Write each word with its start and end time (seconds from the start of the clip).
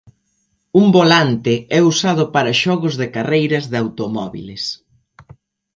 Un 0.79 0.85
volante 0.97 1.55
é 1.77 1.79
usado 1.91 2.23
para 2.35 2.57
xogos 2.63 2.93
de 3.01 3.07
carreiras 3.15 3.65
de 3.71 3.77
automóbiles. 3.83 4.63